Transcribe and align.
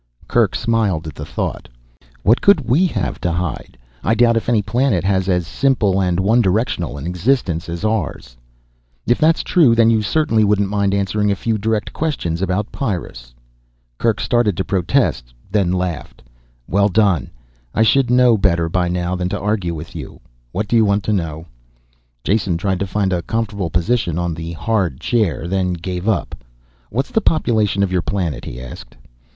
Kerk 0.27 0.55
smiled 0.55 1.05
at 1.05 1.13
the 1.13 1.27
thought. 1.27 1.69
"What 2.23 2.41
could 2.41 2.61
we 2.67 2.87
have 2.87 3.21
to 3.21 3.31
hide? 3.31 3.77
I 4.03 4.15
doubt 4.15 4.35
if 4.35 4.49
any 4.49 4.63
planet 4.63 5.03
has 5.03 5.29
as 5.29 5.45
simple 5.45 6.01
and 6.01 6.19
one 6.19 6.41
directional 6.41 6.97
an 6.97 7.05
existence 7.05 7.69
as 7.69 7.85
ours." 7.85 8.35
"If 9.05 9.19
that's 9.19 9.43
true, 9.43 9.75
then 9.75 9.91
you 9.91 10.01
certainly 10.01 10.43
wouldn't 10.43 10.69
mind 10.71 10.95
answering 10.95 11.29
a 11.31 11.35
few 11.35 11.59
direct 11.59 11.93
questions 11.93 12.41
about 12.41 12.71
Pyrrus?" 12.71 13.35
Kerk 13.99 14.19
started 14.19 14.57
to 14.57 14.63
protest, 14.65 15.35
then 15.51 15.71
laughed. 15.71 16.23
"Well 16.67 16.89
done. 16.89 17.29
I 17.75 17.83
should 17.83 18.09
know 18.09 18.39
better 18.39 18.69
by 18.69 18.87
now 18.87 19.15
than 19.15 19.29
to 19.29 19.39
argue 19.39 19.75
with 19.75 19.95
you. 19.95 20.19
What 20.51 20.67
do 20.67 20.75
you 20.75 20.83
want 20.83 21.03
to 21.03 21.13
know?" 21.13 21.45
Jason 22.23 22.57
tried 22.57 22.79
to 22.79 22.87
find 22.87 23.13
a 23.13 23.21
comfortable 23.21 23.69
position 23.69 24.17
on 24.17 24.33
the 24.33 24.53
hard 24.53 24.99
chair, 24.99 25.47
then 25.47 25.73
gave 25.73 26.09
up. 26.09 26.33
"What's 26.89 27.11
the 27.11 27.21
population 27.21 27.83
of 27.83 27.91
your 27.91 28.01
planet?" 28.01 28.45
he 28.45 28.59
asked. 28.59 28.97